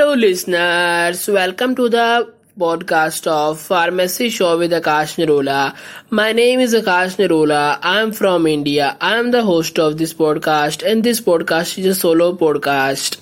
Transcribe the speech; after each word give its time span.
Hello, 0.00 0.14
listeners. 0.14 1.28
Welcome 1.28 1.74
to 1.76 1.90
the 1.90 2.32
podcast 2.58 3.26
of 3.26 3.60
Pharmacy 3.60 4.30
Show 4.30 4.56
with 4.56 4.70
Akash 4.70 5.18
Nirola. 5.18 5.76
My 6.08 6.32
name 6.32 6.60
is 6.60 6.72
Akash 6.72 7.16
Nirola. 7.18 7.78
I'm 7.82 8.10
from 8.12 8.46
India. 8.46 8.96
I'm 8.98 9.30
the 9.30 9.42
host 9.42 9.78
of 9.78 9.98
this 9.98 10.14
podcast, 10.14 10.90
and 10.90 11.04
this 11.04 11.20
podcast 11.20 11.76
is 11.76 11.84
a 11.84 11.94
solo 11.94 12.34
podcast. 12.34 13.20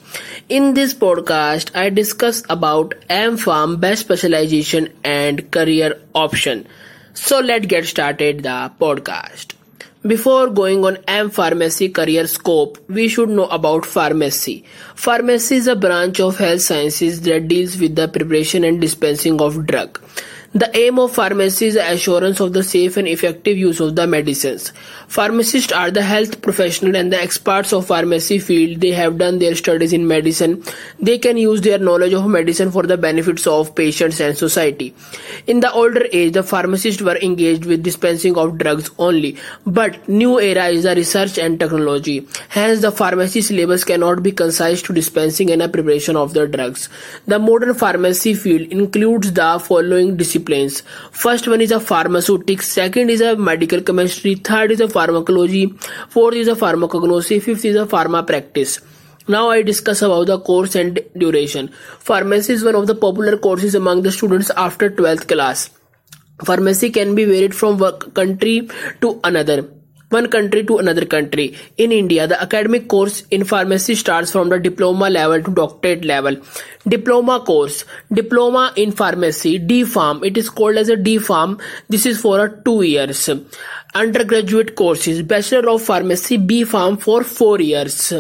In 0.48 0.74
this 0.74 0.94
podcast, 0.94 1.74
I 1.74 1.90
discuss 1.90 2.44
about 2.48 2.94
M-Pharm 3.08 3.80
best 3.80 4.02
specialization 4.02 4.92
and 5.02 5.50
career 5.50 6.00
option. 6.14 6.64
So 7.12 7.40
let's 7.40 7.66
get 7.66 7.86
started 7.86 8.44
the 8.44 8.70
podcast. 8.80 9.57
Before 10.08 10.48
going 10.48 10.86
on 10.86 10.96
M 11.06 11.28
Pharmacy 11.28 11.90
career 11.90 12.26
scope, 12.26 12.78
we 12.88 13.08
should 13.08 13.28
know 13.28 13.46
about 13.56 13.84
pharmacy. 13.84 14.64
Pharmacy 14.94 15.56
is 15.56 15.66
a 15.66 15.76
branch 15.76 16.18
of 16.18 16.38
health 16.38 16.62
sciences 16.62 17.20
that 17.22 17.46
deals 17.48 17.76
with 17.78 17.94
the 17.94 18.08
preparation 18.08 18.64
and 18.64 18.80
dispensing 18.80 19.38
of 19.42 19.66
drug. 19.66 20.00
The 20.58 20.76
aim 20.76 20.98
of 20.98 21.12
pharmacy 21.14 21.66
is 21.66 21.74
the 21.74 21.88
assurance 21.88 22.40
of 22.40 22.52
the 22.52 22.64
safe 22.64 22.96
and 22.96 23.06
effective 23.06 23.56
use 23.56 23.78
of 23.78 23.94
the 23.94 24.08
medicines. 24.08 24.72
Pharmacists 25.06 25.70
are 25.70 25.92
the 25.92 26.02
health 26.02 26.42
professional 26.42 26.96
and 26.96 27.12
the 27.12 27.22
experts 27.22 27.72
of 27.72 27.86
pharmacy 27.86 28.40
field. 28.40 28.80
They 28.80 28.90
have 28.90 29.18
done 29.18 29.38
their 29.38 29.54
studies 29.54 29.92
in 29.92 30.08
medicine. 30.08 30.64
They 30.98 31.16
can 31.16 31.36
use 31.36 31.60
their 31.60 31.78
knowledge 31.78 32.12
of 32.12 32.26
medicine 32.26 32.72
for 32.72 32.82
the 32.82 32.96
benefits 32.98 33.46
of 33.46 33.72
patients 33.76 34.18
and 34.18 34.36
society. 34.36 34.96
In 35.46 35.60
the 35.60 35.70
older 35.70 36.04
age, 36.12 36.32
the 36.32 36.42
pharmacists 36.42 37.02
were 37.02 37.18
engaged 37.18 37.64
with 37.64 37.84
dispensing 37.84 38.36
of 38.36 38.58
drugs 38.58 38.90
only. 38.98 39.36
But 39.64 40.08
new 40.08 40.40
era 40.40 40.66
is 40.66 40.82
the 40.82 40.96
research 40.96 41.38
and 41.38 41.60
technology. 41.60 42.26
Hence, 42.48 42.80
the 42.80 42.90
pharmacy 42.90 43.42
syllabus 43.42 43.84
cannot 43.84 44.24
be 44.24 44.32
concised 44.32 44.86
to 44.86 44.92
dispensing 44.92 45.52
and 45.52 45.72
preparation 45.72 46.16
of 46.16 46.34
the 46.34 46.48
drugs. 46.48 46.88
The 47.28 47.38
modern 47.38 47.74
pharmacy 47.74 48.34
field 48.34 48.72
includes 48.72 49.32
the 49.32 49.62
following 49.64 50.16
disciplines 50.16 50.47
disciplines. 50.48 50.82
First 51.12 51.48
one 51.48 51.60
is 51.60 51.70
a 51.70 51.80
pharmaceutics, 51.80 52.68
second 52.68 53.10
is 53.10 53.20
a 53.20 53.36
medical 53.36 53.80
chemistry, 53.80 54.34
third 54.34 54.72
is 54.72 54.80
a 54.80 54.88
pharmacology, 54.88 55.66
fourth 56.08 56.34
is 56.34 56.48
a 56.48 56.54
pharmacognosy, 56.54 57.42
fifth 57.42 57.64
is 57.64 57.76
a 57.76 57.86
pharma 57.86 58.26
practice. 58.26 58.80
Now 59.28 59.50
I 59.50 59.62
discuss 59.62 60.02
about 60.02 60.26
the 60.26 60.40
course 60.40 60.74
and 60.74 61.00
duration. 61.16 61.68
Pharmacy 61.98 62.54
is 62.54 62.64
one 62.64 62.74
of 62.74 62.86
the 62.86 62.94
popular 62.94 63.36
courses 63.36 63.74
among 63.74 64.02
the 64.02 64.12
students 64.12 64.50
after 64.56 64.90
12th 64.90 65.28
class. 65.28 65.70
Pharmacy 66.44 66.90
can 66.90 67.14
be 67.14 67.24
varied 67.24 67.54
from 67.54 67.78
one 67.78 67.98
country 68.12 68.68
to 69.02 69.20
another 69.24 69.68
one 70.10 70.28
country 70.30 70.64
to 70.64 70.78
another 70.78 71.04
country. 71.04 71.56
In 71.76 71.92
India, 71.92 72.26
the 72.26 72.40
academic 72.40 72.88
course 72.88 73.24
in 73.30 73.44
pharmacy 73.44 73.94
starts 73.94 74.32
from 74.32 74.48
the 74.48 74.58
diploma 74.58 75.10
level 75.10 75.42
to 75.42 75.50
doctorate 75.54 76.04
level. 76.04 76.36
Diploma 76.86 77.40
course, 77.40 77.84
diploma 78.12 78.72
in 78.76 78.92
pharmacy, 78.92 79.58
D-Pharm. 79.58 80.24
It 80.24 80.36
is 80.38 80.48
called 80.48 80.76
as 80.76 80.88
a 80.88 80.96
D-Pharm. 80.96 81.60
This 81.88 82.06
is 82.06 82.20
for 82.20 82.44
a 82.44 82.62
two 82.62 82.82
years. 82.82 83.28
Undergraduate 83.94 84.76
courses, 84.76 85.22
Bachelor 85.22 85.68
of 85.70 85.82
Pharmacy, 85.82 86.36
B-Pharm 86.36 87.00
for 87.00 87.24
four 87.24 87.60
years. 87.60 88.12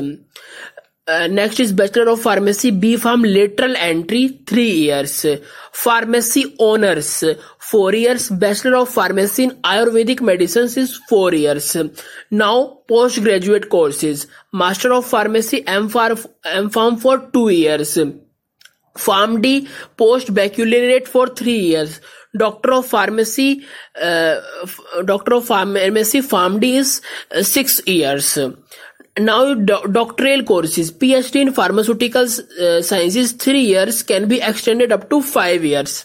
Uh, 1.08 1.26
next 1.26 1.58
is 1.58 1.72
Bachelor 1.72 2.10
of 2.12 2.20
Pharmacy 2.20 2.70
B 2.70 2.96
Pharm 2.96 3.22
lateral 3.34 3.74
entry 3.76 4.40
3 4.46 4.62
years. 4.62 5.24
Pharmacy 5.72 6.54
honors 6.60 7.24
4 7.58 7.94
years. 7.94 8.28
Bachelor 8.28 8.76
of 8.80 8.90
Pharmacy 8.90 9.44
in 9.44 9.52
Ayurvedic 9.62 10.20
medicines 10.20 10.76
is 10.76 10.96
4 11.08 11.32
years. 11.32 11.74
Now 12.30 12.80
postgraduate 12.86 13.70
courses. 13.70 14.26
Master 14.52 14.92
of 14.92 15.06
Pharmacy 15.06 15.66
M 15.66 15.88
Pharm 15.88 17.00
for 17.00 17.18
2 17.32 17.48
years. 17.48 17.96
PharmD 19.06 19.66
post 19.96 20.34
baccalaureate 20.34 21.08
for 21.08 21.26
3 21.28 21.58
years. 21.72 22.00
Doctor 22.36 22.74
of 22.74 22.86
Pharmacy, 22.86 23.64
uh, 24.00 24.40
Doctor 25.06 25.36
of 25.36 25.46
Pharmacy 25.46 26.20
PharmD 26.20 26.64
is 26.80 27.00
uh, 27.34 27.42
6 27.42 27.86
years 27.86 28.38
now 29.18 29.54
do- 29.54 29.86
doctoral 29.90 30.42
courses 30.42 30.92
phd 30.92 31.36
in 31.36 31.52
pharmaceutical 31.52 32.22
uh, 32.24 32.82
sciences 32.82 33.32
3 33.32 33.60
years 33.60 34.02
can 34.02 34.28
be 34.28 34.40
extended 34.40 34.92
up 34.92 35.08
to 35.10 35.22
5 35.22 35.64
years 35.64 36.04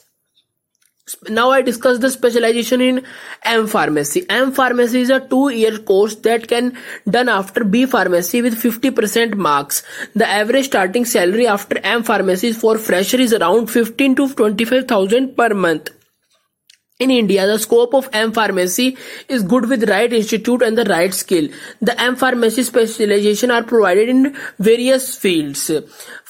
now 1.29 1.51
I 1.51 1.62
discuss 1.62 2.00
the 2.00 2.09
specialization 2.09 2.79
in 2.79 3.03
M 3.44 3.68
pharmacy. 3.68 4.25
M 4.29 4.53
pharmacy 4.53 5.01
is 5.01 5.09
a 5.09 5.19
two 5.19 5.50
year 5.50 5.78
course 5.78 6.16
that 6.28 6.47
can 6.47 6.78
done 7.09 7.28
after 7.28 7.66
B 7.66 7.85
pharmacy 7.85 8.41
with 8.41 8.56
50% 8.56 9.35
marks. 9.35 9.84
The 10.16 10.28
average 10.28 10.66
starting 10.66 11.03
salary 11.03 11.45
after 11.45 11.78
M 11.80 12.03
pharmacy 12.03 12.53
for 12.53 12.78
fresher 12.78 13.18
is 13.18 13.34
around 13.34 13.68
15 13.68 14.16
to 14.16 14.34
25,000 14.34 15.35
per 15.35 15.53
month. 15.53 15.90
In 17.03 17.11
India, 17.11 17.45
the 17.45 17.59
scope 17.59 17.93
of 17.93 18.07
M 18.13 18.31
pharmacy 18.31 18.97
is 19.27 19.43
good 19.43 19.67
with 19.67 19.89
right 19.89 20.13
institute 20.19 20.61
and 20.61 20.77
the 20.77 20.85
right 20.85 21.13
skill. 21.13 21.49
The 21.81 21.99
M 22.01 22.15
pharmacy 22.15 22.63
specialization 22.63 23.51
are 23.51 23.63
provided 23.71 24.07
in 24.07 24.37
various 24.57 25.13
fields. 25.23 25.69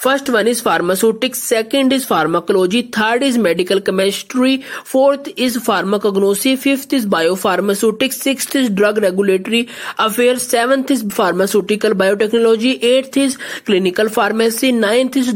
First 0.03 0.29
one 0.35 0.47
is 0.47 0.61
pharmaceutics, 0.61 1.43
second 1.49 1.93
is 1.93 2.05
pharmacology, 2.05 2.81
third 2.95 3.21
is 3.27 3.37
medical 3.37 3.79
chemistry, 3.89 4.63
fourth 4.93 5.29
is 5.37 5.57
pharmacognosy, 5.67 6.57
fifth 6.57 6.91
is 6.91 7.05
biopharmaceutics, 7.05 8.13
sixth 8.13 8.55
is 8.55 8.71
drug 8.71 8.97
regulatory 8.97 9.69
affairs, 9.99 10.47
seventh 10.55 10.91
is 10.91 11.05
pharmaceutical 11.19 11.91
biotechnology, 11.91 12.73
eighth 12.83 13.15
is 13.15 13.37
clinical 13.69 14.09
pharmacy, 14.09 14.71
ninth 14.71 15.15
is 15.15 15.33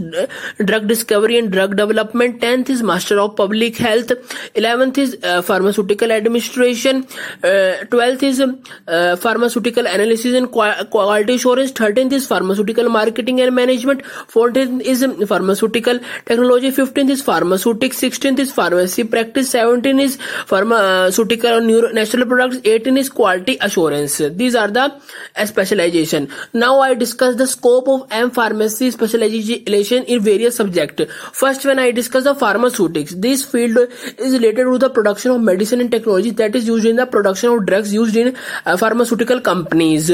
drug 0.66 0.88
discovery 0.88 1.38
and 1.38 1.52
drug 1.52 1.78
development, 1.78 2.42
tenth 2.42 2.70
is 2.70 2.84
master 2.84 3.20
of 3.20 3.36
public 3.36 3.78
health, 3.78 4.12
eleventh 4.56 4.98
is 4.98 5.16
uh, 5.24 5.27
pharmaceutical 5.42 6.12
administration, 6.12 7.06
uh, 7.44 7.86
twelfth 7.92 8.24
is 8.24 8.42
uh, 8.42 9.16
pharmaceutical 9.16 9.86
analysis 9.86 10.34
and 10.36 10.52
quality 10.52 11.36
assurance, 11.36 11.72
thirteenth 11.72 12.14
is 12.14 12.28
pharmaceutical 12.28 12.90
marketing 12.90 13.42
and 13.42 13.56
management, 13.56 14.06
fourteenth 14.06 14.58
14th 14.58 14.82
is 14.82 15.30
pharmaceutical 15.30 16.00
technology. 16.26 16.72
15th 16.72 17.10
is 17.10 17.22
pharmaceutics. 17.22 18.00
16th 18.02 18.40
is 18.40 18.52
pharmacy 18.52 19.04
practice. 19.04 19.54
17th 19.54 20.02
is 20.02 20.18
pharmaceutical 20.46 21.58
or 21.58 21.62
neuro 21.62 21.92
natural 21.92 22.26
products. 22.26 22.58
18th 22.58 23.00
is 23.00 23.10
quality 23.10 23.58
assurance. 23.62 24.18
These 24.18 24.56
are 24.56 24.68
the 24.68 25.00
specialization. 25.46 26.30
Now 26.54 26.80
i 26.82 26.94
discuss 26.94 27.36
the 27.36 27.48
scope 27.48 27.88
of 27.88 28.08
m 28.12 28.32
pharmacy 28.32 28.92
specialization 28.92 30.04
in 30.04 30.22
various 30.22 30.56
subjects 30.56 31.04
first 31.34 31.66
when 31.66 31.80
i 31.80 31.92
discuss 31.92 32.24
the 32.24 32.34
pharmaceutics 32.36 33.14
this 33.26 33.44
field 33.44 33.78
is 34.18 34.34
related 34.34 34.64
to 34.72 34.78
the 34.78 34.90
production 35.08 35.32
of 35.32 35.42
medicine 35.42 35.82
and 35.82 35.92
technology 35.92 36.32
that 36.32 36.56
is 36.56 36.68
used 36.68 36.86
in 36.86 36.98
the 36.98 37.06
production 37.06 37.50
of 37.50 37.66
drugs 37.66 37.94
used 37.94 38.16
in 38.16 38.36
uh, 38.66 38.78
pharmaceutical 38.78 39.40
companies 39.40 40.12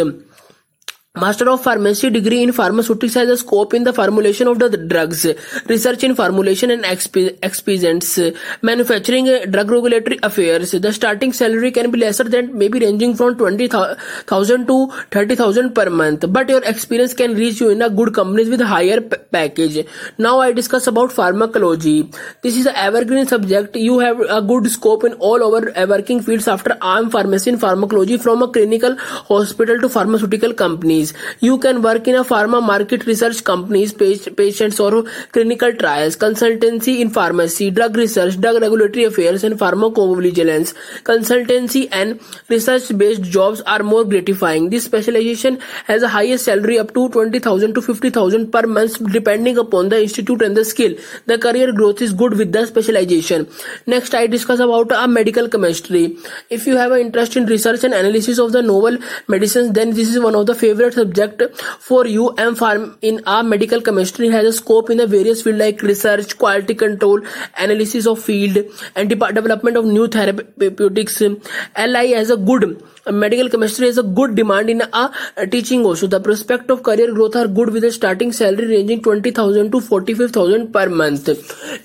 Master 1.22 1.48
of 1.48 1.62
Pharmacy 1.62 2.10
degree 2.10 2.42
in 2.42 2.52
pharmaceutics 2.52 3.14
has 3.14 3.30
a 3.30 3.38
scope 3.38 3.76
in 3.76 3.84
the 3.84 3.94
formulation 3.94 4.48
of 4.48 4.58
the 4.58 4.76
drugs, 4.76 5.28
research 5.68 6.04
in 6.04 6.16
formulation 6.16 6.72
and 6.72 6.84
excipients, 6.84 8.36
manufacturing, 8.64 9.30
uh, 9.30 9.46
drug 9.46 9.70
regulatory 9.70 10.18
affairs. 10.24 10.72
The 10.72 10.92
starting 10.92 11.32
salary 11.32 11.70
can 11.72 11.92
be 11.92 12.00
lesser 12.00 12.24
than 12.24 12.58
maybe 12.58 12.80
ranging 12.80 13.14
from 13.14 13.38
20,000 13.38 14.66
to 14.66 14.88
30,000 15.12 15.76
per 15.76 15.88
month, 15.92 16.26
but 16.30 16.50
your 16.50 16.64
experience 16.64 17.14
can 17.14 17.36
reach 17.36 17.62
you 17.62 17.70
in 17.70 17.84
a 17.84 17.92
good 17.92 18.16
companies 18.16 18.50
with 18.50 18.62
higher 18.62 19.00
package. 19.00 19.86
Now 20.18 20.40
I 20.40 20.52
discuss 20.52 20.88
about 20.88 21.12
pharmacology. 21.12 22.10
This 22.42 22.58
is 22.58 22.66
an 22.66 22.76
evergreen 22.76 23.28
subject. 23.28 23.76
You 23.76 24.00
have 24.00 24.20
a 24.20 24.42
good 24.42 24.68
scope 24.72 25.04
in 25.04 25.14
all 25.20 25.44
over 25.44 25.72
working 25.88 26.24
fields 26.24 26.48
after 26.48 26.76
M 26.82 27.12
pharmacy 27.12 27.52
and 27.52 27.62
pharmacology 27.62 28.18
from 28.18 28.42
a 28.42 28.48
clinical 28.48 28.98
hospital 28.98 29.80
to 29.80 29.90
pharmaceutical 29.90 30.56
companies 30.56 31.03
companies. 31.12 31.38
You 31.40 31.58
can 31.58 31.82
work 31.82 32.08
in 32.08 32.16
a 32.16 32.24
pharma 32.24 32.62
market 32.62 33.06
research 33.06 33.44
companies, 33.44 33.94
patients 33.94 34.80
or 34.80 35.04
clinical 35.32 35.74
trials, 35.74 36.16
consultancy 36.16 37.00
in 37.00 37.10
pharmacy, 37.10 37.72
drug 37.72 37.98
research, 37.98 38.40
drug 38.40 38.62
regulatory 38.62 39.06
affairs 39.06 39.44
and 39.44 39.60
pharmacovigilance. 39.60 40.74
Consultancy 41.04 41.88
and 41.92 42.20
research 42.50 42.96
based 42.98 43.24
jobs 43.24 43.62
are 43.62 43.84
more 43.84 44.04
gratifying. 44.04 44.70
This 44.70 44.86
specialization 44.86 45.60
has 45.86 46.04
a 46.04 46.08
highest 46.08 46.46
salary 46.46 46.80
up 46.80 46.94
to 46.94 47.10
20,000 47.10 47.74
to 47.74 47.82
50,000 47.82 48.52
per 48.52 48.68
month 48.68 49.12
depending 49.12 49.58
upon 49.58 49.90
the 49.90 50.02
institute 50.02 50.42
and 50.42 50.56
the 50.56 50.66
skill. 50.66 50.96
The 51.26 51.38
career 51.38 51.72
growth 51.72 52.02
is 52.02 52.14
good 52.14 52.38
with 52.38 52.52
the 52.52 52.66
specialization. 52.68 53.48
Next 53.88 54.14
I 54.14 54.28
discuss 54.28 54.60
about 54.60 54.92
a 54.92 55.08
medical 55.08 55.50
chemistry. 55.50 56.18
If 56.50 56.68
you 56.68 56.78
have 56.78 56.92
an 56.92 57.02
interest 57.02 57.36
in 57.36 57.46
research 57.46 57.84
and 57.84 57.94
analysis 57.94 58.40
of 58.40 58.52
the 58.52 58.62
novel 58.62 58.98
medicines 59.28 59.74
then 59.74 59.92
this 59.92 60.10
is 60.10 60.20
one 60.20 60.36
of 60.36 60.46
the 60.46 60.56
favorite 60.56 60.93
subject 60.94 61.44
for 61.90 62.06
you 62.08 62.30
and 62.46 62.58
farm 62.58 62.98
in 63.02 63.22
our 63.26 63.44
medical 63.44 63.82
chemistry 63.82 64.30
has 64.30 64.46
a 64.46 64.54
scope 64.54 64.90
in 64.90 64.98
the 64.98 65.08
various 65.08 65.44
field 65.44 65.58
like 65.58 65.82
research 65.82 66.38
quality 66.38 66.76
control 66.86 67.22
analysis 67.58 68.08
of 68.08 68.24
field 68.30 68.58
and 68.96 69.10
development 69.10 69.78
of 69.78 69.86
new 69.86 70.08
therapeutics. 70.08 71.20
Li 71.22 72.12
has 72.12 72.30
a 72.30 72.38
good 72.38 72.82
medical 73.12 73.50
chemistry 73.50 73.88
has 73.88 73.98
a 73.98 74.04
good 74.04 74.36
demand 74.36 74.70
in 74.70 74.82
a 74.82 75.48
teaching 75.48 75.86
also. 75.86 76.08
The 76.08 76.20
prospect 76.20 76.70
of 76.70 76.84
career 76.84 77.14
growth 77.14 77.36
are 77.36 77.48
good 77.48 77.72
with 77.72 77.84
a 77.84 77.92
starting 77.92 78.32
salary 78.32 78.68
ranging 78.68 79.02
20000 79.02 79.72
to 79.72 79.82
45000 79.82 80.72
per 80.72 80.90
month. 80.90 81.30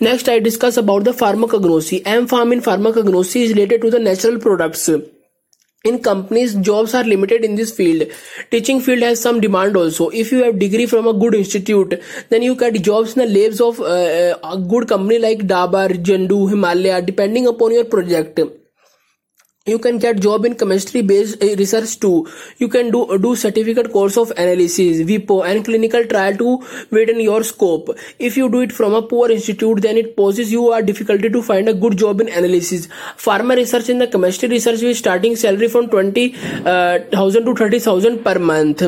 Next 0.00 0.28
i 0.28 0.38
discuss 0.38 0.76
about 0.76 1.04
the 1.04 1.12
pharmacognosy 1.12 2.02
m 2.06 2.26
pharm 2.28 2.52
in 2.52 2.60
pharmacognosy 2.60 3.42
is 3.44 3.54
related 3.54 3.82
to 3.82 3.90
the 3.90 3.98
natural 3.98 4.38
products 4.38 4.88
in 5.84 6.00
companies 6.02 6.54
jobs 6.56 6.94
are 6.94 7.04
limited 7.04 7.44
in 7.44 7.54
this 7.54 7.74
field. 7.74 8.10
Teaching 8.50 8.80
field 8.80 9.02
has 9.02 9.20
some 9.20 9.40
demand 9.40 9.76
also. 9.76 10.08
If 10.08 10.32
you 10.32 10.42
have 10.42 10.58
degree 10.58 10.86
from 10.86 11.06
a 11.06 11.12
good 11.12 11.34
institute 11.34 12.02
then 12.28 12.42
you 12.42 12.56
get 12.56 12.82
jobs 12.82 13.16
in 13.16 13.26
the 13.26 13.40
labs 13.40 13.60
of 13.60 13.80
uh, 13.80 14.38
a 14.42 14.58
good 14.58 14.88
company 14.88 15.18
like 15.18 15.46
Dabur 15.46 15.88
Zandu 16.02 16.48
himalaya 16.50 17.00
depending 17.00 17.46
upon 17.46 17.72
your 17.72 17.84
project 17.84 18.40
you 19.68 19.78
can 19.78 19.98
get 19.98 20.20
job 20.20 20.44
in 20.44 20.54
chemistry 20.54 21.02
based 21.02 21.42
uh, 21.42 21.54
research 21.56 21.98
too. 22.00 22.26
You 22.58 22.68
can 22.68 22.90
do 22.90 23.18
do 23.18 23.34
certificate 23.36 23.92
course 23.92 24.16
of 24.16 24.30
analysis 24.32 25.02
vipo 25.10 25.38
and 25.50 25.64
clinical 25.64 26.06
trial 26.06 26.36
to 26.42 26.58
widen 26.90 27.20
your 27.20 27.42
scope. 27.44 27.90
If 28.18 28.36
you 28.36 28.48
do 28.48 28.60
it 28.60 28.72
from 28.72 28.94
a 28.94 29.02
poor 29.02 29.30
institute 29.30 29.82
then 29.82 29.96
it 29.96 30.16
poses 30.16 30.52
you 30.52 30.72
a 30.72 30.82
difficulty 30.82 31.30
to 31.30 31.42
find 31.42 31.68
a 31.68 31.74
good 31.74 31.98
job 32.04 32.20
in 32.20 32.28
analysis. 32.28 32.88
Pharma 33.26 33.56
research 33.56 33.88
in 33.88 33.98
the 33.98 34.06
chemistry 34.06 34.48
research 34.48 34.82
with 34.82 34.96
starting 34.96 35.36
salary 35.36 35.68
from 35.68 35.88
20000 35.90 36.66
uh, 36.66 36.98
to 37.48 37.54
30000 37.54 38.24
per 38.24 38.38
month. 38.38 38.82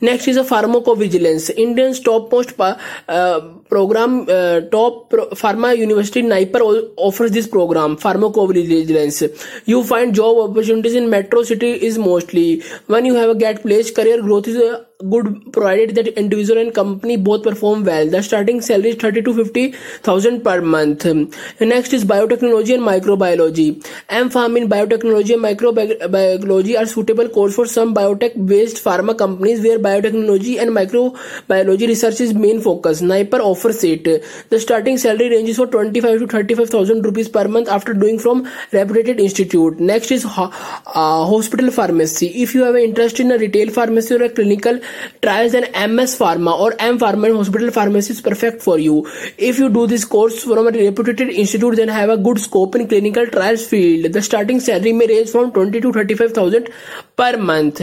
Next 0.00 0.28
is 0.28 0.36
a 0.36 0.44
pharmacovigilance. 0.44 1.50
Indians 1.56 2.00
top 2.00 2.30
post 2.30 2.54
uh, 2.60 3.40
program 3.68 4.26
uh, 4.28 4.60
top 4.72 5.10
pro- 5.10 5.28
pharma 5.30 5.76
university 5.76 6.22
NIPER 6.22 6.60
offers 6.96 7.30
this 7.30 7.46
program 7.46 7.96
pharmacovigilance. 7.96 9.18
You 9.66 9.82
find 9.84 10.14
job 10.14 10.25
job 10.26 10.50
opportunities 10.50 10.94
in 10.94 11.08
metro 11.10 11.42
city 11.42 11.72
is 11.88 11.98
mostly. 11.98 12.62
When 12.86 13.04
you 13.04 13.14
have 13.14 13.30
a 13.30 13.34
get 13.34 13.62
place 13.62 13.90
career 13.90 14.22
growth 14.22 14.48
is 14.48 14.56
good 15.10 15.52
provided 15.52 15.94
that 15.94 16.08
individual 16.18 16.60
and 16.60 16.74
company 16.74 17.16
both 17.16 17.42
perform 17.42 17.84
well. 17.84 18.08
The 18.08 18.22
starting 18.22 18.60
salary 18.60 18.90
is 18.90 18.96
30 18.96 19.22
to 19.22 19.34
50 19.34 19.72
thousand 20.02 20.42
per 20.42 20.60
month. 20.60 21.04
Next 21.60 21.92
is 21.92 22.04
biotechnology 22.04 22.74
and 22.74 22.82
microbiology. 22.82 23.86
M 24.08 24.30
Pharm 24.30 24.56
in 24.56 24.68
biotechnology 24.68 25.34
and 25.34 25.42
microbiology 25.42 26.78
are 26.78 26.86
suitable 26.86 27.28
course 27.28 27.54
for 27.54 27.66
some 27.66 27.94
biotech 27.94 28.46
based 28.46 28.82
pharma 28.82 29.16
companies 29.16 29.60
where 29.62 29.78
biotechnology 29.78 30.60
and 30.60 30.70
microbiology 30.70 31.88
research 31.88 32.20
is 32.20 32.34
main 32.34 32.60
focus. 32.60 33.02
NIPER 33.02 33.40
offers 33.40 33.84
it. 33.84 34.04
The 34.50 34.60
starting 34.60 34.98
salary 34.98 35.30
ranges 35.30 35.56
for 35.56 35.66
25 35.66 36.20
to 36.20 36.26
35 36.26 36.70
thousand 36.70 37.04
rupees 37.04 37.28
per 37.28 37.46
month 37.48 37.68
after 37.68 37.92
doing 37.92 38.18
from 38.18 38.48
reputed 38.72 39.20
institute. 39.20 39.78
Next 39.78 40.10
is 40.10 40.24
uh, 40.24 40.48
hospital 40.86 41.70
pharmacy. 41.70 42.28
If 42.42 42.54
you 42.54 42.64
have 42.64 42.74
an 42.74 42.82
interest 42.82 43.20
in 43.20 43.30
a 43.30 43.38
retail 43.38 43.70
pharmacy 43.70 44.14
or 44.14 44.22
a 44.22 44.30
clinical 44.30 44.80
trials 45.22 45.54
N 45.54 45.64
M 45.76 46.00
S 46.00 46.16
pharma 46.16 46.52
और 46.52 46.76
M 46.80 46.98
pharma 46.98 47.28
hospital 47.28 47.70
pharmacy 47.70 48.14
perfect 48.24 48.60
for 48.60 48.80
you 48.80 49.04
if 49.40 49.60
you 49.60 49.68
do 49.68 49.86
this 49.86 50.04
course 50.14 50.44
from 50.44 50.68
reputed 50.68 51.30
institute 51.30 51.76
then 51.76 51.90
have 51.90 52.12
a 52.12 52.16
good 52.22 52.38
scope 52.38 52.76
in 52.76 52.86
clinical 52.86 53.26
trials 53.26 53.66
field 53.68 54.12
the 54.16 54.20
starting 54.20 54.60
salary 54.60 54.92
में 54.92 55.06
range 55.06 55.28
from 55.28 55.50
twenty 55.50 55.80
to 55.80 55.92
thirty 55.92 56.14
five 56.14 56.32
thousand 56.36 56.68
per 57.18 57.40
month 57.42 57.82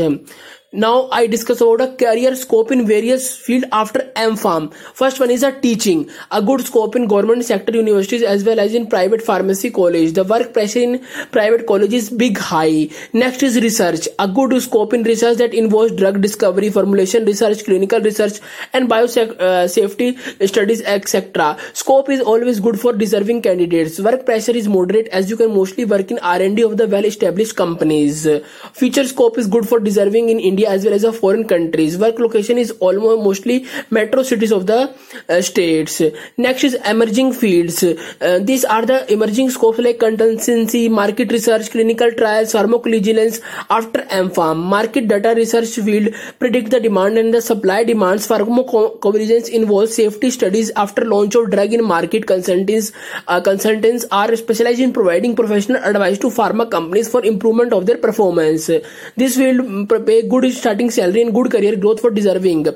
Now 0.75 1.07
I 1.11 1.27
discuss 1.27 1.61
about 1.61 1.81
a 1.81 1.95
career 1.95 2.35
scope 2.35 2.71
in 2.71 2.87
various 2.87 3.37
field 3.37 3.65
after 3.71 4.11
M.Pharm. 4.15 4.73
First 4.73 5.19
one 5.19 5.29
is 5.29 5.43
a 5.43 5.51
teaching, 5.51 6.09
a 6.31 6.41
good 6.41 6.61
scope 6.65 6.95
in 6.95 7.05
government 7.05 7.45
sector 7.45 7.73
universities 7.73 8.23
as 8.23 8.43
well 8.43 8.59
as 8.59 8.73
in 8.73 8.87
private 8.87 9.21
pharmacy 9.21 9.69
college. 9.69 10.13
The 10.13 10.23
work 10.23 10.51
pressure 10.51 10.79
in 10.79 11.05
private 11.31 11.67
college 11.67 11.93
is 11.93 12.09
big 12.09 12.39
high. 12.39 12.89
Next 13.13 13.43
is 13.43 13.61
research, 13.61 14.07
a 14.17 14.27
good 14.27 14.59
scope 14.63 14.95
in 14.95 15.03
research 15.03 15.37
that 15.37 15.53
involves 15.53 15.91
drug 15.91 16.23
discovery, 16.23 16.71
formulation 16.71 17.23
research, 17.25 17.65
clinical 17.65 18.01
research 18.01 18.39
and 18.73 18.89
biosafety 18.89 20.17
uh, 20.41 20.47
studies 20.47 20.81
etc. 20.81 21.55
Scope 21.73 22.09
is 22.09 22.19
always 22.19 22.59
good 22.59 22.79
for 22.79 22.93
deserving 22.93 23.43
candidates. 23.43 23.99
Work 23.99 24.25
pressure 24.25 24.53
is 24.53 24.67
moderate 24.67 25.07
as 25.09 25.29
you 25.29 25.37
can 25.37 25.53
mostly 25.53 25.85
work 25.85 26.09
in 26.09 26.17
R&D 26.17 26.63
of 26.63 26.77
the 26.77 26.87
well 26.87 27.05
established 27.05 27.55
companies. 27.55 28.27
Future 28.71 29.03
scope 29.03 29.37
is 29.37 29.45
good 29.45 29.69
for 29.69 29.79
deserving 29.79 30.29
in 30.29 30.39
India 30.39 30.62
India 30.63 30.75
as 30.75 30.85
well 30.85 30.93
as 30.93 31.03
of 31.03 31.17
foreign 31.17 31.47
countries. 31.47 31.97
Work 31.97 32.19
location 32.19 32.57
is 32.57 32.71
almost 32.79 33.23
mostly 33.23 33.65
metro 33.89 34.23
cities 34.23 34.51
of 34.51 34.65
the 34.65 34.93
uh, 35.29 35.41
states. 35.41 36.01
Next 36.37 36.63
is 36.63 36.75
emerging 36.85 37.33
fields. 37.33 37.83
Uh, 37.83 38.39
these 38.41 38.65
are 38.65 38.85
the 38.85 39.11
emerging 39.11 39.49
scopes 39.49 39.79
like 39.79 39.99
consultancy, 39.99 40.89
market 40.89 41.31
research, 41.31 41.69
clinical 41.71 42.11
trials, 42.11 42.53
pharmacovigilance 42.53 43.41
after 43.69 44.01
M.Pharm. 44.09 44.57
Market 44.57 45.07
data 45.07 45.33
research 45.35 45.69
field 45.69 46.13
predict 46.39 46.71
the 46.71 46.79
demand 46.79 47.17
and 47.17 47.33
the 47.33 47.41
supply 47.41 47.83
demands. 47.83 48.27
Pharmacovigilance 48.27 49.49
involves 49.49 49.95
safety 49.95 50.29
studies 50.29 50.71
after 50.75 51.05
launch 51.05 51.35
of 51.35 51.49
drug 51.51 51.73
in 51.73 51.83
market. 51.83 52.27
Consultants, 52.27 52.91
uh, 53.27 53.41
consultants 53.41 54.05
are 54.11 54.35
specialized 54.35 54.79
in 54.79 54.93
providing 54.93 55.35
professional 55.35 55.83
advice 55.83 56.17
to 56.17 56.27
pharma 56.27 56.69
companies 56.69 57.09
for 57.09 57.23
improvement 57.25 57.73
of 57.73 57.85
their 57.85 57.97
performance. 57.97 58.69
This 59.15 59.37
field 59.37 59.89
pay 60.05 60.21
good 60.27 60.43
starting 60.57 60.89
salary 60.89 61.21
and 61.21 61.33
good 61.33 61.51
career 61.51 61.75
growth 61.75 62.01
for 62.01 62.11
deserving. 62.11 62.67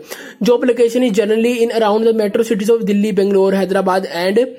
Job 0.42 0.64
location 0.64 1.04
is 1.04 1.14
generally 1.14 1.64
in 1.64 1.72
around 1.72 2.04
the 2.04 2.14
metro 2.14 2.44
cities 2.44 2.70
of 2.70 2.86
Delhi, 2.86 3.12
Bangalore, 3.12 3.54
Hyderabad 3.54 4.06
and 4.06 4.58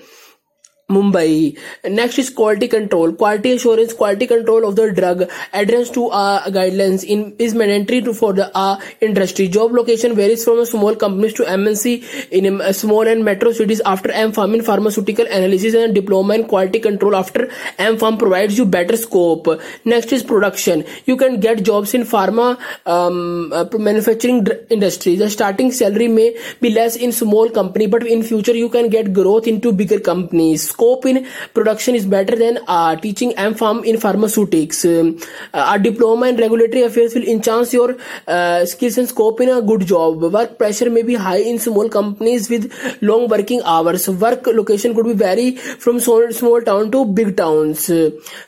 Mumbai. 0.91 1.59
Next 1.85 2.19
is 2.19 2.31
quality 2.31 2.67
control. 2.67 3.13
Quality 3.13 3.53
assurance, 3.53 3.93
quality 3.93 4.27
control 4.27 4.67
of 4.67 4.75
the 4.75 4.91
drug, 4.91 5.31
adherence 5.53 5.91
to 5.91 6.07
uh, 6.09 6.47
guidelines 6.47 7.05
in 7.05 7.37
is 7.39 7.55
mandatory 7.55 8.01
to, 8.01 8.15
for 8.15 8.33
the 8.33 8.51
uh, 8.57 8.81
industry. 9.03 9.49
Job 9.49 9.73
location 9.73 10.15
varies 10.15 10.45
from 10.45 10.65
small 10.65 10.97
companies 10.97 11.35
to 11.35 11.43
MNC 11.43 12.31
in 12.31 12.63
uh, 12.63 12.73
small 12.73 13.07
and 13.07 13.23
metro 13.23 13.53
cities. 13.53 13.83
After 13.85 14.11
M-Pharm 14.11 14.55
in 14.55 14.63
pharmaceutical 14.63 15.27
analysis 15.27 15.75
and 15.75 15.95
diploma 15.95 16.37
in 16.37 16.47
quality 16.47 16.81
control 16.81 17.15
after 17.15 17.51
M-Pharm 17.77 18.19
provides 18.19 18.57
you 18.57 18.65
better 18.65 18.97
scope. 18.97 19.47
Next 19.85 20.11
is 20.11 20.23
production. 20.23 20.87
You 21.05 21.19
can 21.19 21.39
get 21.39 21.65
jobs 21.65 21.93
in 21.93 22.05
pharma 22.05 22.59
um, 22.87 23.53
uh, 23.53 23.67
manufacturing 23.79 24.47
industry. 24.71 25.17
The 25.17 25.29
starting 25.29 25.71
salary 25.71 26.09
may 26.09 26.35
be 26.63 26.71
less 26.71 26.97
in 26.97 27.13
small 27.13 27.51
company, 27.51 27.87
but 27.89 28.07
in 28.07 28.23
future 28.23 28.57
you 28.57 28.71
can 28.71 28.89
get 28.89 29.13
growth 29.13 29.47
into 29.47 29.71
bigger 29.71 30.01
companies 30.01 30.78
scope 30.79 31.07
in 31.13 31.27
production 31.55 31.95
is 32.01 32.07
better 32.07 32.37
than 32.45 32.59
uh, 32.69 32.95
teaching 32.97 33.33
M.Pharm 33.47 33.85
in 33.85 33.99
pharmaceutics. 33.99 34.85
Um, 34.85 35.19
uh, 35.53 35.73
a 35.75 35.79
diploma 35.79 36.29
in 36.29 36.37
regulatory 36.37 36.83
affairs 36.89 37.15
will 37.15 37.29
enhance 37.35 37.73
your 37.73 37.97
uh, 38.27 38.65
skills 38.65 38.99
and 38.99 39.09
scope 39.09 39.41
in 39.41 39.49
a 39.49 39.61
good 39.61 39.87
job. 39.87 40.23
Work 40.39 40.57
pressure 40.59 40.91
may 40.91 41.03
be 41.03 41.15
high 41.15 41.43
in 41.53 41.59
small 41.59 41.89
companies 41.89 42.49
with 42.49 42.71
long 43.03 43.29
working 43.29 43.63
hours. 43.65 44.09
Work 44.09 44.47
location 44.47 44.95
could 44.95 45.07
be 45.07 45.15
vary 45.25 45.49
from 45.57 46.01
small, 46.01 46.33
small 46.33 46.61
town 46.63 46.91
to 46.93 47.05
big 47.21 47.37
towns. 47.37 47.91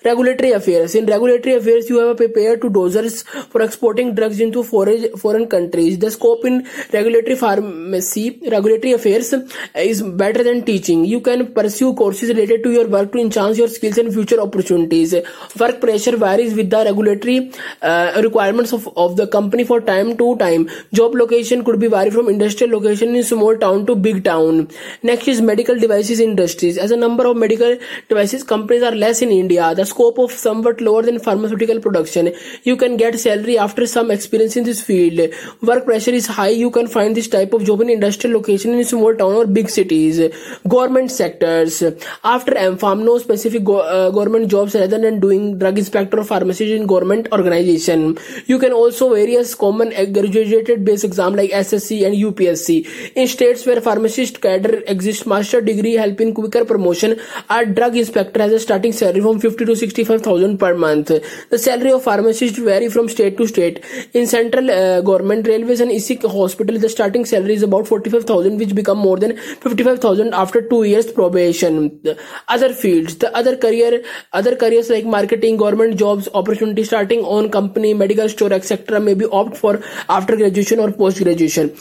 regulatory 0.04 0.52
affairs. 0.52 0.94
In 0.94 1.06
regulatory 1.06 1.54
affairs, 1.56 1.88
you 1.88 1.98
have 1.98 2.10
a 2.10 2.14
prepared 2.14 2.60
to 2.62 2.70
dossiers 2.70 3.22
for 3.52 3.62
exporting 3.62 4.14
drugs 4.14 4.40
into 4.40 4.62
foreign, 4.62 5.16
foreign 5.16 5.46
countries. 5.46 5.98
The 5.98 6.10
scope 6.10 6.44
in 6.44 6.66
regulatory 6.92 7.36
pharmacy, 7.36 8.40
regulatory 8.50 8.92
affairs 8.92 9.34
is 9.74 10.02
better 10.02 10.42
than 10.42 10.64
teaching. 10.64 11.04
You 11.04 11.20
can 11.20 11.52
pursue 11.52 11.94
courses 11.94 12.19
is 12.22 12.30
related 12.30 12.62
to 12.64 12.70
your 12.72 12.86
work 12.88 13.12
to 13.12 13.18
enhance 13.18 13.58
your 13.58 13.68
skills 13.68 13.98
and 13.98 14.12
future 14.12 14.40
opportunities. 14.40 15.14
Work 15.58 15.80
pressure 15.80 16.16
varies 16.16 16.54
with 16.54 16.70
the 16.70 16.84
regulatory 16.84 17.52
uh, 17.82 18.20
requirements 18.22 18.72
of, 18.72 18.88
of 18.96 19.16
the 19.16 19.26
company 19.26 19.64
for 19.64 19.80
time 19.80 20.16
to 20.16 20.36
time. 20.36 20.68
Job 20.92 21.14
location 21.14 21.64
could 21.64 21.80
be 21.80 21.86
vary 21.86 22.10
from 22.10 22.28
industrial 22.28 22.72
location 22.72 23.14
in 23.14 23.22
small 23.22 23.56
town 23.56 23.86
to 23.86 23.96
big 23.96 24.24
town. 24.24 24.68
Next 25.02 25.28
is 25.28 25.40
medical 25.40 25.78
devices 25.78 26.20
industries. 26.20 26.78
As 26.78 26.90
a 26.90 26.96
number 26.96 27.26
of 27.26 27.36
medical 27.36 27.76
devices 28.08 28.44
companies 28.44 28.82
are 28.82 28.94
less 28.94 29.22
in 29.22 29.30
India, 29.30 29.74
the 29.74 29.84
scope 29.84 30.18
of 30.18 30.32
somewhat 30.32 30.80
lower 30.80 31.02
than 31.02 31.18
pharmaceutical 31.18 31.80
production. 31.80 32.32
You 32.64 32.76
can 32.76 32.96
get 32.96 33.18
salary 33.18 33.58
after 33.58 33.86
some 33.86 34.10
experience 34.10 34.56
in 34.56 34.64
this 34.64 34.82
field. 34.82 35.32
Work 35.62 35.84
pressure 35.84 36.10
is 36.10 36.26
high. 36.26 36.48
You 36.48 36.70
can 36.70 36.86
find 36.86 37.16
this 37.16 37.28
type 37.28 37.52
of 37.52 37.64
job 37.64 37.80
in 37.80 37.90
industrial 37.90 38.36
location 38.36 38.74
in 38.74 38.84
small 38.84 39.14
town 39.14 39.32
or 39.32 39.46
big 39.46 39.68
cities. 39.68 40.20
Government 40.68 41.10
sectors 41.10 41.82
after 42.24 42.52
MPharm, 42.52 43.04
no 43.04 43.18
specific 43.18 43.64
go, 43.64 43.80
uh, 43.80 44.10
government 44.10 44.50
jobs 44.50 44.74
rather 44.74 44.98
than 44.98 45.20
doing 45.20 45.58
drug 45.58 45.78
inspector 45.78 46.18
or 46.18 46.24
pharmacist 46.24 46.70
in 46.70 46.86
government 46.86 47.28
organization. 47.32 48.18
You 48.46 48.58
can 48.58 48.72
also 48.72 49.14
various 49.14 49.54
common 49.54 49.90
graduated 50.12 50.84
based 50.84 51.04
exam 51.04 51.34
like 51.34 51.50
SSC 51.50 52.06
and 52.06 52.14
UPSC. 52.14 53.12
In 53.16 53.28
states 53.28 53.66
where 53.66 53.80
pharmacist 53.80 54.40
cadre 54.40 54.82
exists, 54.86 55.26
master 55.26 55.60
degree 55.60 55.94
help 55.94 56.20
in 56.20 56.34
quicker 56.34 56.64
promotion. 56.64 57.18
A 57.48 57.64
drug 57.66 57.96
inspector 57.96 58.40
has 58.40 58.52
a 58.52 58.58
starting 58.58 58.92
salary 58.92 59.20
from 59.20 59.40
50 59.40 59.64
to 59.64 59.76
65,000 59.76 60.58
per 60.58 60.74
month. 60.74 61.12
The 61.50 61.58
salary 61.58 61.92
of 61.92 62.02
pharmacist 62.02 62.56
vary 62.56 62.88
from 62.88 63.08
state 63.08 63.36
to 63.38 63.46
state. 63.46 63.84
In 64.14 64.26
central 64.26 64.70
uh, 64.70 65.00
government 65.00 65.46
railways 65.46 65.80
and 65.80 65.90
ESIC 65.90 66.30
hospital, 66.30 66.78
the 66.78 66.88
starting 66.88 67.24
salary 67.24 67.54
is 67.54 67.62
about 67.62 67.86
45,000 67.86 68.58
which 68.58 68.74
become 68.74 68.98
more 68.98 69.18
than 69.18 69.36
55,000 69.36 70.34
after 70.34 70.62
two 70.62 70.84
years 70.84 71.10
probation. 71.12 71.99
The 72.02 72.18
other 72.48 72.72
fields, 72.72 73.16
the 73.16 73.34
other 73.36 73.56
career, 73.56 74.02
other 74.32 74.56
careers 74.56 74.90
like 74.90 75.04
marketing, 75.04 75.56
government 75.56 75.98
jobs, 75.98 76.28
opportunity 76.34 76.84
starting 76.84 77.24
own 77.24 77.50
company, 77.50 77.94
medical 77.94 78.28
store, 78.28 78.52
etc. 78.52 79.00
may 79.00 79.14
be 79.14 79.26
opt 79.26 79.56
for 79.56 79.80
after 80.08 80.36
graduation 80.36 80.78
or 80.78 80.90
post 80.92 81.22
graduation 81.22 81.76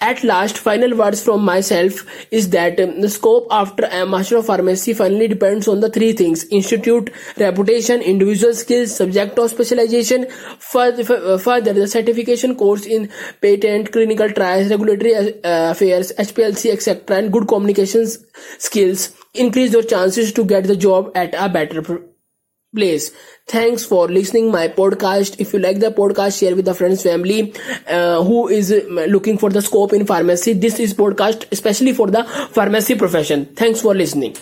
at 0.00 0.24
last 0.24 0.56
final 0.56 0.96
words 0.96 1.22
from 1.22 1.44
myself 1.44 2.04
is 2.30 2.48
that 2.50 2.80
um, 2.80 3.00
the 3.00 3.08
scope 3.08 3.46
after 3.50 3.84
a 3.84 4.06
master 4.06 4.38
of 4.38 4.46
pharmacy 4.46 4.94
finally 4.94 5.28
depends 5.28 5.68
on 5.68 5.80
the 5.80 5.90
three 5.90 6.12
things 6.12 6.44
institute 6.44 7.12
reputation 7.36 8.00
individual 8.00 8.54
skills 8.54 8.96
subject 8.96 9.38
of 9.38 9.50
specialization 9.50 10.26
further, 10.58 11.38
further 11.38 11.72
the 11.74 11.86
certification 11.86 12.56
course 12.56 12.86
in 12.86 13.10
patent 13.42 13.92
clinical 13.92 14.30
trials 14.30 14.70
regulatory 14.70 15.14
uh, 15.14 15.70
affairs 15.70 16.12
hplc 16.18 16.72
etc 16.72 17.18
and 17.18 17.32
good 17.32 17.46
communications 17.46 18.18
skills 18.58 19.12
increase 19.34 19.72
your 19.72 19.82
chances 19.82 20.32
to 20.32 20.44
get 20.44 20.64
the 20.64 20.76
job 20.76 21.10
at 21.14 21.34
a 21.34 21.48
better 21.48 21.82
place. 22.74 23.10
Thanks 23.48 23.84
for 23.84 24.08
listening 24.08 24.50
my 24.50 24.68
podcast. 24.68 25.40
If 25.40 25.52
you 25.52 25.58
like 25.58 25.80
the 25.80 25.90
podcast 25.90 26.38
share 26.38 26.54
with 26.54 26.64
the 26.64 26.74
friends 26.74 27.02
family 27.02 27.52
uh, 27.88 28.22
who 28.22 28.48
is 28.48 28.70
looking 29.08 29.38
for 29.38 29.50
the 29.50 29.62
scope 29.62 29.92
in 29.92 30.06
pharmacy. 30.06 30.52
This 30.52 30.78
is 30.78 30.94
podcast 30.94 31.46
especially 31.50 31.92
for 31.92 32.10
the 32.10 32.24
pharmacy 32.24 32.94
profession. 32.94 33.46
Thanks 33.46 33.80
for 33.80 33.94
listening 33.94 34.36